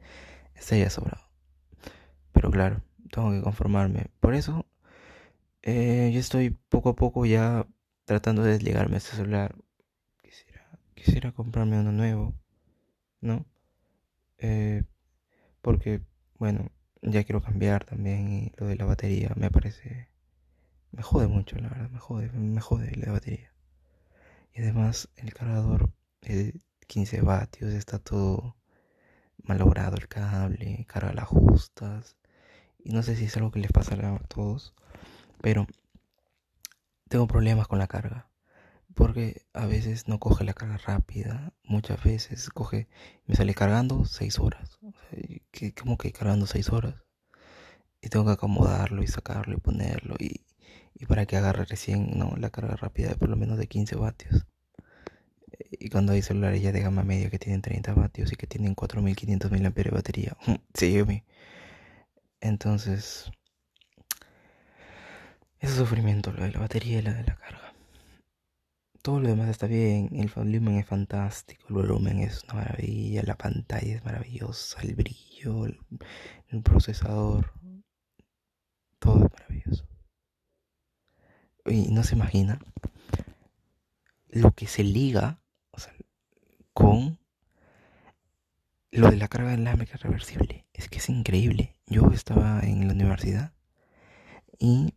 Estaría 0.55 0.91
sobrado. 0.91 1.31
Pero 2.33 2.51
claro, 2.51 2.83
tengo 3.11 3.31
que 3.31 3.41
conformarme. 3.41 4.09
Por 4.21 4.35
eso, 4.35 4.67
eh, 5.63 6.11
yo 6.13 6.21
estoy 6.21 6.51
poco 6.51 6.91
a 6.91 6.97
poco 6.97 7.25
ya 7.25 7.67
tratando 8.05 8.43
de 8.43 8.53
desligarme 8.53 8.93
de 8.93 8.99
este 8.99 9.17
celular. 9.17 9.57
Quisiera, 10.23 10.79
quisiera 10.95 11.33
comprarme 11.33 11.81
uno 11.81 11.93
nuevo, 11.93 12.35
¿no? 13.23 13.47
Eh, 14.39 14.85
porque, 15.63 16.03
bueno, 16.39 16.71
ya 17.03 17.25
quiero 17.25 17.43
cambiar 17.43 17.85
también 17.85 18.29
y 18.33 18.53
lo 18.57 18.67
de 18.67 18.77
la 18.77 18.85
batería 18.85 19.33
me 19.37 19.51
parece... 19.51 20.09
Me 20.93 21.03
jode 21.03 21.29
mucho, 21.29 21.57
la 21.59 21.69
verdad, 21.69 21.91
me 21.91 21.99
jode, 21.99 22.31
me 22.33 22.61
jode 22.61 22.95
la 22.97 23.13
batería. 23.13 23.53
Y 24.55 24.63
además 24.63 25.11
el 25.17 25.35
cargador 25.35 25.93
de 26.23 26.61
15 26.87 27.21
vatios 27.21 27.73
está 27.73 27.99
todo 27.99 28.57
malogrado 29.43 29.97
el 29.97 30.09
cable, 30.09 30.87
carga 30.89 31.13
las 31.13 31.29
justas. 31.29 32.17
Y 32.79 32.93
no 32.93 33.03
sé 33.03 33.17
si 33.17 33.25
es 33.27 33.37
algo 33.37 33.51
que 33.51 33.61
les 33.61 33.73
pasará 33.73 34.15
a 34.15 34.19
todos, 34.21 34.75
pero 35.43 35.67
tengo 37.09 37.27
problemas 37.27 37.69
con 37.69 37.79
la 37.79 37.87
carga. 37.87 38.29
Porque 38.97 39.43
a 39.53 39.67
veces 39.67 40.09
no 40.09 40.19
coge 40.19 40.43
la 40.43 40.55
carga 40.55 40.79
rápida, 40.79 41.53
muchas 41.65 42.03
veces 42.03 42.49
coge, 42.49 42.89
me 43.27 43.35
sale 43.37 43.55
cargando 43.55 44.07
6 44.07 44.39
horas. 44.39 44.81
que, 45.51 45.75
como 45.75 45.99
que 45.99 46.13
cargando 46.13 46.47
6 46.47 46.71
horas? 46.71 46.95
Y 48.01 48.09
tengo 48.09 48.25
que 48.25 48.33
acomodarlo 48.33 49.03
y 49.03 49.07
sacarlo 49.07 49.55
y 49.55 49.61
ponerlo 49.61 50.17
y, 50.19 50.47
para 51.07 51.27
que 51.27 51.37
agarre 51.37 51.67
recién 51.67 52.19
la 52.39 52.49
carga 52.49 52.75
rápida 52.77 53.11
de 53.11 53.17
por 53.17 53.29
lo 53.29 53.37
menos 53.37 53.59
de 53.59 53.67
15 53.67 53.97
vatios. 53.97 54.47
Y 55.73 55.91
cuando 55.91 56.13
hay 56.13 56.23
celulares 56.23 56.63
ya 56.63 56.73
de 56.73 56.81
gama 56.81 57.03
media 57.03 57.29
que 57.29 57.39
tienen 57.39 57.61
30 57.61 57.93
vatios 57.93 58.33
y 58.33 58.37
que 58.37 58.47
tienen 58.47 58.75
4500 58.75 59.51
mAh 59.51 59.71
de 59.71 59.91
batería, 59.91 60.37
sí, 60.75 61.05
Entonces, 62.41 63.31
es 65.61 65.71
sufrimiento 65.73 66.33
lo 66.33 66.45
de 66.45 66.53
la 66.53 66.61
batería 66.61 66.99
y 67.01 67.03
la 67.03 67.13
de 67.13 67.25
la 67.25 67.37
carga. 67.37 67.66
Todo 69.07 69.21
lo 69.21 69.29
demás 69.29 69.49
está 69.51 69.69
bien, 69.69 70.09
el 70.15 70.29
volumen 70.35 70.79
es 70.79 70.87
fantástico, 70.87 71.63
el 71.69 71.77
volumen 71.77 72.19
es 72.19 72.43
una 72.43 72.55
maravilla, 72.55 73.23
la 73.23 73.37
pantalla 73.37 73.95
es 73.95 74.05
maravillosa, 74.05 74.81
el 74.81 74.97
brillo, 74.97 75.65
el, 75.65 76.63
procesador, 76.65 77.53
todo 78.99 79.27
es 79.27 79.33
maravilloso. 79.33 79.89
Y 81.67 81.93
no 81.93 82.03
se 82.03 82.17
imagina 82.17 82.59
lo 84.27 84.51
que 84.51 84.67
se 84.67 84.83
liga 84.83 85.41
con 86.73 87.21
lo 88.91 89.09
de 89.09 89.19
la 89.19 89.29
carga 89.29 89.55
inalámbrica 89.55 89.99
reversible. 89.99 90.67
Es 90.73 90.89
que 90.89 90.99
es 90.99 91.09
increíble. 91.09 91.77
Yo 91.87 92.11
estaba 92.11 92.59
en 92.63 92.89
la 92.89 92.93
universidad 92.93 93.53
y 94.59 94.95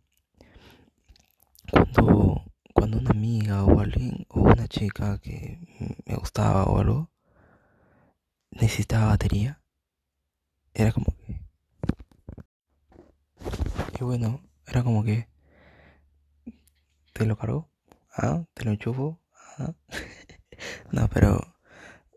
cuando 1.70 2.49
cuando 2.80 2.96
una 2.96 3.10
amiga 3.10 3.62
o 3.64 3.78
alguien 3.78 4.24
o 4.30 4.40
una 4.40 4.66
chica 4.66 5.18
que 5.18 5.58
me 6.06 6.16
gustaba 6.16 6.64
o 6.64 6.78
algo 6.78 7.10
necesitaba 8.52 9.08
batería, 9.08 9.60
era 10.72 10.90
como 10.90 11.14
que... 11.14 11.42
Y 14.00 14.04
bueno, 14.04 14.40
era 14.66 14.82
como 14.82 15.04
que... 15.04 15.28
¿Te 17.12 17.26
lo 17.26 17.36
cargo? 17.36 17.68
¿Ah? 18.16 18.46
¿Te 18.54 18.64
lo 18.64 18.70
enchufo? 18.70 19.20
¿Ah? 19.58 19.74
no, 20.90 21.06
pero 21.08 21.54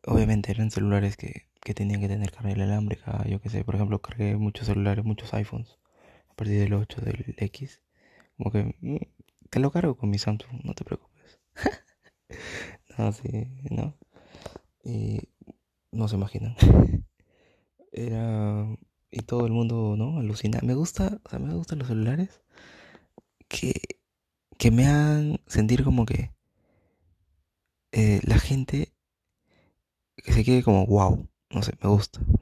obviamente 0.06 0.52
eran 0.52 0.72
celulares 0.72 1.18
que, 1.18 1.50
que 1.60 1.74
tenían 1.74 2.00
que 2.00 2.08
tener 2.08 2.32
carga 2.32 2.52
inalámbrica. 2.52 3.22
Yo 3.28 3.42
que 3.42 3.50
sé, 3.50 3.66
por 3.66 3.76
ejemplo, 3.76 4.02
cargué 4.02 4.38
muchos 4.38 4.68
celulares, 4.68 5.04
muchos 5.04 5.34
iPhones 5.34 5.78
a 6.30 6.34
partir 6.36 6.58
del 6.62 6.74
8, 6.74 7.02
del 7.02 7.36
X. 7.38 7.82
Como 8.38 8.50
que 8.50 8.78
mm, 8.80 8.98
te 9.54 9.60
lo 9.60 9.70
cargo 9.70 9.96
con 9.96 10.10
mi 10.10 10.18
Samsung, 10.18 10.62
no 10.64 10.74
te 10.74 10.84
preocupes. 10.84 11.40
no, 12.98 13.12
sí, 13.12 13.52
no. 13.70 13.96
Y 14.84 15.20
no 15.92 16.08
se 16.08 16.16
imaginan. 16.16 16.56
Era. 17.92 18.66
Y 19.12 19.20
todo 19.22 19.46
el 19.46 19.52
mundo, 19.52 19.94
¿no? 19.96 20.18
Alucina. 20.18 20.60
Me 20.64 20.74
gusta, 20.74 21.20
o 21.24 21.30
sea, 21.30 21.38
me 21.38 21.54
gustan 21.54 21.78
los 21.78 21.88
celulares 21.88 22.42
que, 23.48 23.74
que 24.58 24.72
me 24.72 24.88
hagan 24.88 25.40
sentir 25.46 25.84
como 25.84 26.08
que 26.08 26.32
eh, 27.92 28.22
la 28.24 28.40
gente 28.40 28.92
que 30.16 30.34
se 30.34 30.44
quede 30.44 30.64
como 30.64 30.88
wow. 30.88 31.30
No 31.52 31.62
sé, 31.62 31.74
me 31.80 31.90
gusta. 31.90 32.20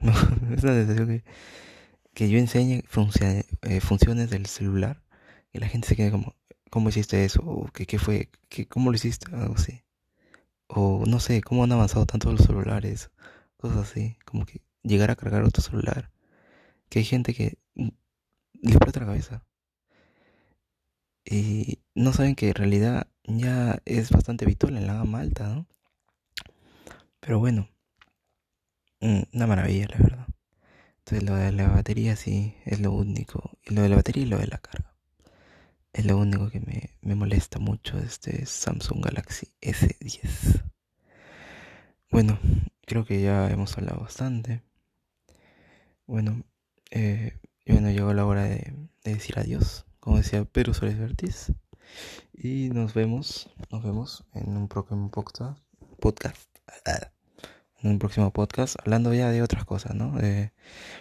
es 0.56 0.64
una 0.64 0.72
sensación 0.72 1.08
que, 1.08 1.24
que 2.14 2.30
yo 2.30 2.38
enseñe 2.38 2.80
funciones, 2.86 3.44
eh, 3.60 3.80
funciones 3.82 4.30
del 4.30 4.46
celular 4.46 5.02
y 5.52 5.58
la 5.58 5.68
gente 5.68 5.88
se 5.88 5.96
quede 5.96 6.10
como, 6.10 6.34
¿Cómo 6.72 6.88
hiciste 6.88 7.26
eso? 7.26 7.42
¿O 7.44 7.66
qué, 7.66 7.84
qué 7.86 7.98
fue? 7.98 8.30
¿Qué, 8.48 8.66
¿Cómo 8.66 8.90
lo 8.90 8.96
hiciste? 8.96 9.26
Algo 9.36 9.56
así. 9.56 9.82
O 10.68 11.04
no 11.06 11.20
sé, 11.20 11.42
¿cómo 11.42 11.64
han 11.64 11.72
avanzado 11.72 12.06
tanto 12.06 12.32
los 12.32 12.42
celulares? 12.46 13.10
Cosas 13.58 13.78
así. 13.90 14.16
Como 14.24 14.46
que 14.46 14.62
llegar 14.82 15.10
a 15.10 15.16
cargar 15.16 15.44
otro 15.44 15.62
celular. 15.62 16.10
Que 16.88 17.00
hay 17.00 17.04
gente 17.04 17.34
que 17.34 17.58
le 17.74 17.92
explota 18.72 19.00
la 19.00 19.06
cabeza. 19.06 19.44
Y 21.26 21.80
no 21.94 22.14
saben 22.14 22.34
que 22.36 22.48
en 22.48 22.54
realidad 22.54 23.06
ya 23.24 23.82
es 23.84 24.10
bastante 24.10 24.46
habitual 24.46 24.76
en 24.78 24.86
la 24.86 24.94
gama 24.94 25.20
alta, 25.20 25.48
¿no? 25.48 25.66
Pero 27.20 27.38
bueno, 27.38 27.68
mm, 29.00 29.22
una 29.34 29.46
maravilla, 29.46 29.88
la 29.88 29.98
verdad. 29.98 30.26
Entonces 31.00 31.24
lo 31.28 31.36
de 31.36 31.52
la 31.52 31.68
batería 31.68 32.16
sí 32.16 32.56
es 32.64 32.80
lo 32.80 32.92
único. 32.92 33.58
Y 33.64 33.74
lo 33.74 33.82
de 33.82 33.90
la 33.90 33.96
batería 33.96 34.22
y 34.22 34.26
lo 34.26 34.38
de 34.38 34.46
la 34.46 34.58
carga. 34.58 34.91
Es 35.92 36.06
lo 36.06 36.16
único 36.16 36.48
que 36.48 36.60
me, 37.02 37.14
molesta 37.14 37.58
mucho 37.58 37.98
este 37.98 38.46
Samsung 38.46 39.04
Galaxy 39.04 39.48
S10. 39.60 40.62
Bueno, 42.10 42.38
creo 42.86 43.04
que 43.04 43.20
ya 43.20 43.50
hemos 43.50 43.76
hablado 43.76 44.00
bastante. 44.00 44.62
Bueno, 46.06 46.44
eh, 46.90 47.38
bueno 47.66 47.90
llegó 47.90 48.14
la 48.14 48.24
hora 48.24 48.44
de, 48.44 48.74
decir 49.04 49.38
adiós, 49.38 49.84
como 50.00 50.16
decía 50.16 50.44
Pedro 50.44 50.72
Suárez 50.72 50.98
Vertiz. 50.98 51.52
Y 52.32 52.70
nos 52.70 52.94
vemos, 52.94 53.50
nos 53.70 53.82
vemos 53.82 54.24
en 54.32 54.56
un 54.56 54.68
próximo 54.68 55.10
podcast. 55.10 55.58
podcast 56.00 56.38
en 57.82 57.90
un 57.90 57.98
próximo 57.98 58.32
podcast, 58.32 58.76
hablando 58.80 59.12
ya 59.12 59.30
de 59.30 59.42
otras 59.42 59.64
cosas, 59.64 59.94
¿no? 59.94 60.12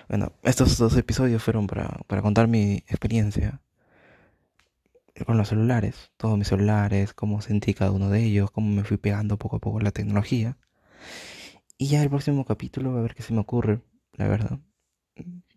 bueno, 0.09 0.33
estos 0.43 0.77
dos 0.77 0.97
episodios 0.97 1.43
fueron 1.43 1.67
para, 1.67 1.87
para 2.07 2.21
contar 2.21 2.47
mi 2.47 2.77
experiencia 2.87 3.61
con 5.25 5.37
los 5.37 5.49
celulares, 5.49 6.11
todos 6.17 6.37
mis 6.37 6.47
celulares, 6.47 7.13
cómo 7.13 7.41
sentí 7.41 7.73
cada 7.73 7.91
uno 7.91 8.09
de 8.09 8.23
ellos, 8.23 8.51
cómo 8.51 8.73
me 8.73 8.83
fui 8.83 8.97
pegando 8.97 9.37
poco 9.37 9.57
a 9.57 9.59
poco 9.59 9.79
la 9.79 9.91
tecnología. 9.91 10.57
Y 11.77 11.87
ya 11.87 12.03
el 12.03 12.09
próximo 12.09 12.45
capítulo, 12.45 12.97
a 12.97 13.01
ver 13.01 13.15
qué 13.15 13.23
se 13.23 13.33
me 13.33 13.39
ocurre, 13.39 13.81
la 14.13 14.27
verdad. 14.27 14.59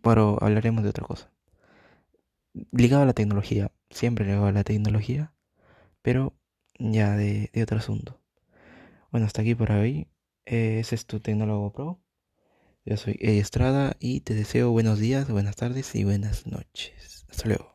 Pero 0.01 0.37
hablaremos 0.41 0.83
de 0.83 0.89
otra 0.89 1.05
cosa. 1.05 1.31
ligado 2.71 3.03
a 3.03 3.05
la 3.05 3.13
tecnología, 3.13 3.71
siempre 3.89 4.25
ligado 4.25 4.45
a 4.47 4.51
la 4.51 4.63
tecnología, 4.63 5.33
pero 6.01 6.33
ya 6.79 7.15
de, 7.15 7.51
otro 7.61 7.77
asunto. 7.77 8.21
Bueno, 9.11 9.25
hasta 9.27 9.41
aquí 9.41 9.55
por 9.55 9.71
hoy. 9.71 10.07
Eh, 10.45 10.79
ese 10.79 10.95
es 10.95 11.05
tu 11.05 11.19
Tecnólogo 11.19 11.73
Pro. 11.73 12.01
Yo 12.85 12.97
soy 12.97 13.17
Estrada 13.19 13.95
y 13.99 14.21
te 14.21 14.35
deseo 14.35 14.71
buenos 14.71 14.99
días, 14.99 15.29
buenas 15.29 15.55
tardes 15.55 15.95
y 15.95 16.03
buenas 16.03 16.45
noches. 16.45 17.25
Hasta 17.29 17.47
luego. 17.47 17.74